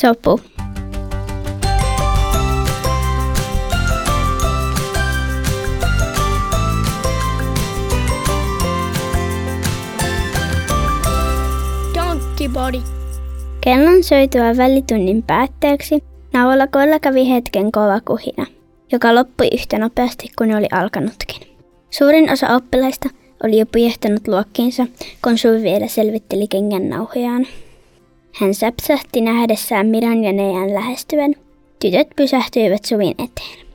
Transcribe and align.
Sopu. 0.00 0.40
Body. 12.52 12.78
Kellon 13.60 14.04
soitua 14.04 14.56
välitunnin 14.56 15.22
päätteeksi 15.22 16.04
naulakoilla 16.32 16.98
kävi 16.98 17.30
hetken 17.30 17.72
kova 17.72 18.00
kuhina, 18.00 18.46
joka 18.92 19.14
loppui 19.14 19.48
yhtä 19.52 19.78
nopeasti 19.78 20.30
kuin 20.38 20.56
oli 20.56 20.66
alkanutkin. 20.72 21.56
Suurin 21.90 22.30
osa 22.32 22.48
oppilaista 22.56 23.08
oli 23.44 23.58
jo 23.58 23.66
pujehtanut 23.66 24.28
luokkiinsa, 24.28 24.86
kun 25.24 25.38
Suvi 25.38 25.62
vielä 25.62 25.86
selvitteli 25.86 26.48
kengän 26.48 26.88
nauhojaan. 26.88 27.46
Hän 28.32 28.54
säpsähti 28.54 29.20
nähdessään 29.20 29.86
Miran 29.86 30.24
ja 30.24 30.32
Neijan 30.32 30.74
lähestyvän. 30.74 31.34
Tytöt 31.80 32.08
pysähtyivät 32.16 32.84
Suvin 32.84 33.10
eteen. 33.10 33.66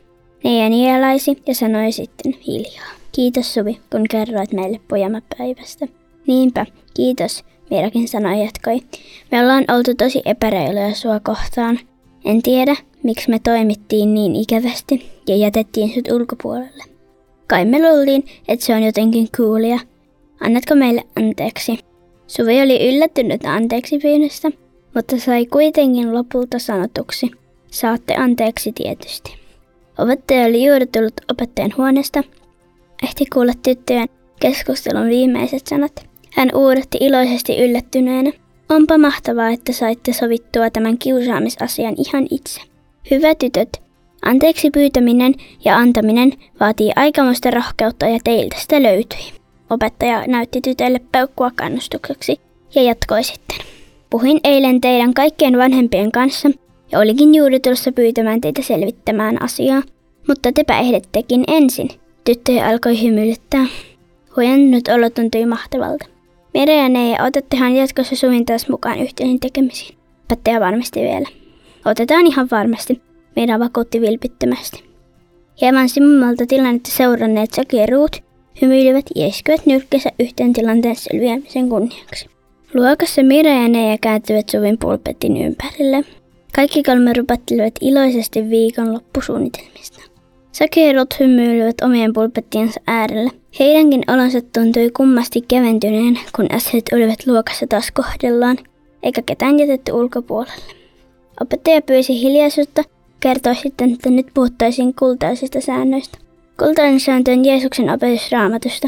Neija 0.43 0.70
nielaisi 0.70 1.41
ja 1.48 1.55
sanoi 1.55 1.91
sitten 1.91 2.34
hiljaa. 2.48 2.91
Kiitos 3.12 3.53
Suvi, 3.53 3.79
kun 3.91 4.05
kerroit 4.09 4.53
meille 4.53 4.79
pojamapäivästä. 4.88 5.88
Niinpä, 6.27 6.65
kiitos, 6.93 7.43
Mirakin 7.70 8.07
sanoi 8.07 8.45
jatkoi. 8.45 8.81
Me 9.31 9.41
ollaan 9.41 9.65
oltu 9.67 9.95
tosi 9.95 10.21
epäreiluja 10.26 10.95
sua 10.95 11.20
kohtaan. 11.20 11.79
En 12.26 12.41
tiedä, 12.41 12.76
miksi 13.03 13.29
me 13.29 13.40
toimittiin 13.40 14.13
niin 14.13 14.35
ikävästi 14.35 15.12
ja 15.27 15.35
jätettiin 15.35 15.93
sut 15.93 16.12
ulkopuolelle. 16.12 16.84
Kai 17.48 17.65
me 17.65 17.79
luultiin, 17.79 18.26
että 18.48 18.65
se 18.65 18.76
on 18.76 18.84
jotenkin 18.84 19.27
coolia. 19.31 19.79
Annatko 20.40 20.76
meille 20.76 21.03
anteeksi? 21.15 21.79
Suvi 22.27 22.61
oli 22.61 22.89
yllättynyt 22.89 23.45
anteeksi 23.45 23.97
pyynnöstä, 23.97 24.52
mutta 24.95 25.20
sai 25.20 25.45
kuitenkin 25.45 26.13
lopulta 26.13 26.59
sanotuksi. 26.59 27.31
Saatte 27.71 28.15
anteeksi 28.15 28.71
tietysti. 28.71 29.35
Opettaja 29.98 30.46
oli 30.46 30.65
juuri 30.65 30.85
tullut 30.87 31.13
opettajan 31.31 31.73
huoneesta. 31.77 32.23
Ehti 33.03 33.26
kuulla 33.34 33.53
tyttöjen 33.63 34.07
keskustelun 34.40 35.09
viimeiset 35.09 35.68
sanat. 35.68 36.05
Hän 36.31 36.49
uudatti 36.55 36.98
iloisesti 37.01 37.57
yllättyneenä. 37.57 38.31
Onpa 38.70 38.98
mahtavaa, 38.98 39.49
että 39.49 39.73
saitte 39.73 40.13
sovittua 40.13 40.70
tämän 40.70 40.98
kiusaamisasian 40.98 41.96
ihan 41.98 42.27
itse. 42.31 42.62
Hyvä 43.12 43.35
tytöt, 43.35 43.81
anteeksi 44.26 44.70
pyytäminen 44.70 45.34
ja 45.65 45.77
antaminen 45.77 46.31
vaatii 46.59 46.91
aikamoista 46.96 47.51
rohkeutta 47.51 48.05
ja 48.05 48.20
teiltä 48.23 48.55
sitä 48.59 48.84
löytyi. 48.84 49.34
Opettaja 49.70 50.27
näytti 50.27 50.62
tytölle 50.62 50.99
peukkua 51.12 51.52
kannustukseksi 51.55 52.40
ja 52.76 52.84
jatkoi 52.84 53.24
sitten. 53.24 53.58
Puhuin 54.10 54.40
eilen 54.44 54.82
teidän 54.82 55.13
kaikkien 55.13 55.58
vanhempien 55.58 56.12
kanssa 56.12 56.49
ja 56.91 56.99
olikin 56.99 57.35
juuri 57.35 57.60
tulossa 57.60 57.91
pyytämään 57.91 58.41
teitä 58.41 58.62
selvittämään 58.62 59.41
asiaa, 59.41 59.82
mutta 60.27 60.52
tepä 60.52 60.80
ehdettekin 60.80 61.43
ensin. 61.48 61.90
Tyttöjä 62.24 62.68
alkoi 62.68 63.02
hymyilyttää. 63.04 63.66
Huojennut 64.36 64.88
olo 64.88 65.09
tuntui 65.09 65.46
mahtavalta. 65.46 66.06
Mere 66.53 66.75
ja 66.75 66.90
Neija, 66.90 67.24
otettehan 67.24 67.75
jatkossa 67.75 68.16
Suvin 68.16 68.46
taas 68.46 68.69
mukaan 68.69 69.00
yhteisiin 69.00 69.40
tekemisiin. 69.40 69.97
Opettaja 70.24 70.59
varmisti 70.59 71.00
vielä. 71.00 71.28
Otetaan 71.86 72.28
ihan 72.28 72.47
varmasti, 72.52 73.02
meidän 73.36 73.59
vakuutti 73.59 74.02
vilpittömästi. 74.02 74.84
Hieman 75.62 75.90
simmalta 75.90 76.46
tilannetta 76.47 76.91
seuranneet 76.91 77.53
Saki 77.53 77.86
Ruut 77.86 78.25
hymyilivät 78.61 79.06
ja 79.16 79.28
iskivät 79.28 79.66
nyrkkinsä 79.66 80.11
yhteen 80.19 80.53
tilanteen 80.53 80.95
selviämisen 80.95 81.69
kunniaksi. 81.69 82.29
Luokassa 82.73 83.23
Mira 83.23 83.51
ja 83.51 83.67
Neija 83.67 83.97
kääntyivät 84.01 84.50
Suvin 84.50 84.78
pulpetin 84.78 85.38
ympärille. 85.38 86.03
Kaikki 86.56 86.84
kolme 86.84 87.13
rupattelivat 87.13 87.73
iloisesti 87.81 88.50
viikon 88.50 88.94
loppusuunnitelmista. 88.94 90.01
Sakerot 90.51 91.19
hymyilivät 91.19 91.75
omien 91.81 92.13
pulpettiensa 92.13 92.79
äärellä. 92.88 93.31
Heidänkin 93.59 94.03
olonsa 94.07 94.40
tuntui 94.41 94.91
kummasti 94.97 95.41
keventyneen, 95.47 96.19
kun 96.35 96.46
asiat 96.53 96.84
olivat 96.94 97.28
luokassa 97.28 97.68
taas 97.68 97.91
kohdellaan, 97.91 98.57
eikä 99.03 99.22
ketään 99.25 99.59
jätetty 99.59 99.91
ulkopuolelle. 99.91 100.75
Opettaja 101.41 101.81
pyysi 101.81 102.22
hiljaisuutta, 102.22 102.84
kertoi 103.19 103.56
sitten, 103.56 103.94
että 103.94 104.09
nyt 104.09 104.28
puhuttaisiin 104.34 104.96
kultaisista 104.96 105.62
säännöistä. 105.62 106.18
Kultainen 106.60 107.00
sääntö 107.00 107.32
on 107.32 107.46
Jeesuksen 107.46 107.90
opetus 107.90 108.32
raamatusta. 108.32 108.88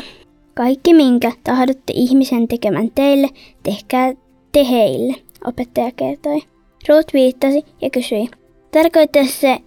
Kaikki 0.53 0.93
minkä 0.93 1.31
tahdotte 1.43 1.93
ihmisen 1.93 2.47
tekemän 2.47 2.91
teille, 2.95 3.29
tehkää 3.63 4.13
te 4.51 4.69
heille, 4.69 5.15
opettaja 5.45 5.91
kertoi. 5.95 6.41
Ruth 6.89 7.13
viittasi 7.13 7.65
ja 7.81 7.89
kysyi, 7.89 8.29
tarkoittaa 8.71 9.25
se 9.25 9.57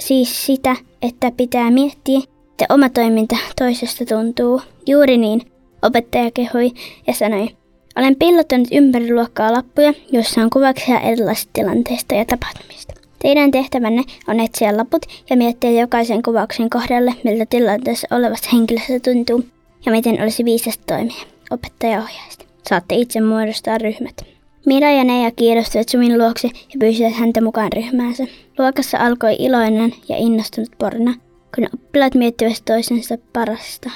siis 0.00 0.46
sitä, 0.46 0.76
että 1.02 1.32
pitää 1.36 1.70
miettiä, 1.70 2.18
että 2.50 2.74
oma 2.74 2.88
toiminta 2.88 3.36
toisesta 3.58 4.04
tuntuu. 4.04 4.62
Juuri 4.86 5.18
niin, 5.18 5.42
opettaja 5.82 6.30
kehui 6.34 6.70
ja 7.06 7.12
sanoi. 7.12 7.48
Olen 7.96 8.16
pillottanut 8.16 8.68
ympäri 8.72 9.14
luokkaa 9.14 9.52
lappuja, 9.52 9.94
joissa 10.12 10.40
on 10.40 10.50
kuvauksia 10.50 11.00
erilaisista 11.00 11.50
tilanteista 11.52 12.14
ja 12.14 12.24
tapahtumista. 12.24 12.99
Teidän 13.22 13.50
tehtävänne 13.50 14.02
on 14.28 14.40
etsiä 14.40 14.76
laput 14.76 15.06
ja 15.30 15.36
miettiä 15.36 15.70
jokaisen 15.70 16.22
kuvauksen 16.22 16.70
kohdalle, 16.70 17.14
miltä 17.24 17.46
tilanteessa 17.46 18.16
olevasta 18.16 18.48
henkilöstä 18.52 19.00
tuntuu 19.04 19.44
ja 19.86 19.92
miten 19.92 20.22
olisi 20.22 20.44
viisasta 20.44 20.84
toimia. 20.86 21.22
Opettaja 21.50 21.98
ohjaista. 21.98 22.44
Saatte 22.68 22.94
itse 22.94 23.20
muodostaa 23.20 23.78
ryhmät. 23.78 24.24
Mira 24.66 24.90
ja 24.90 25.04
Neija 25.04 25.30
kiinnostuivat 25.30 25.88
Sumin 25.88 26.18
luokse 26.18 26.48
ja 26.48 26.76
pyysivät 26.80 27.12
häntä 27.12 27.40
mukaan 27.40 27.72
ryhmäänsä. 27.72 28.26
Luokassa 28.58 28.98
alkoi 28.98 29.36
iloinen 29.38 29.94
ja 30.08 30.16
innostunut 30.16 30.70
porna, 30.78 31.14
kun 31.54 31.66
oppilaat 31.74 32.14
miettivät 32.14 32.62
toisensa 32.64 33.18
parasta. 33.32 33.90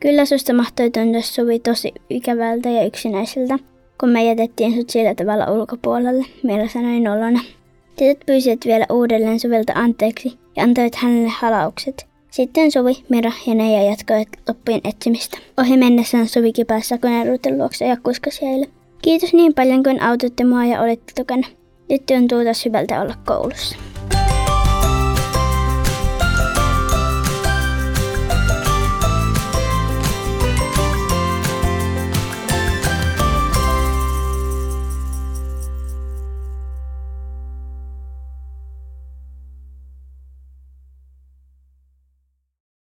Kyllä 0.00 0.24
susta 0.24 0.52
mahtoi 0.52 0.90
tuntua 0.90 1.22
Suvi 1.22 1.58
tosi 1.58 1.92
ikävältä 2.10 2.68
ja 2.68 2.86
yksinäiseltä, 2.86 3.58
kun 4.00 4.08
me 4.08 4.24
jätettiin 4.24 4.74
sut 4.74 4.90
sillä 4.90 5.14
tavalla 5.14 5.50
ulkopuolelle, 5.50 6.24
Mira 6.42 6.68
sanoi 6.68 7.00
nolona. 7.00 7.40
Tytöt 7.96 8.26
pyysivät 8.26 8.60
vielä 8.64 8.86
uudelleen 8.90 9.40
Suvilta 9.40 9.72
anteeksi 9.72 10.38
ja 10.56 10.62
antoivat 10.62 10.94
hänelle 10.94 11.28
halaukset. 11.28 12.06
Sitten 12.30 12.72
Suvi, 12.72 13.04
Mira 13.08 13.32
ja 13.46 13.54
Neija 13.54 13.82
jatkoivat 13.82 14.28
loppujen 14.48 14.80
etsimistä. 14.84 15.38
Ohi 15.58 15.76
mennessään 15.76 16.28
Suvi 16.28 16.52
kipäässä 16.52 16.98
koneen 16.98 17.58
luokse 17.58 17.86
ja 17.86 17.96
kuskasi 17.96 18.42
heille. 18.46 18.66
Kiitos 19.02 19.32
niin 19.32 19.54
paljon, 19.54 19.82
kun 19.82 20.02
autoitte 20.02 20.44
mua 20.44 20.64
ja 20.64 20.80
olette 20.80 21.12
tukana. 21.16 21.46
Nyt 21.88 22.06
tuntuu 22.06 22.44
taas 22.44 22.64
hyvältä 22.64 23.00
olla 23.00 23.14
koulussa. 23.26 23.76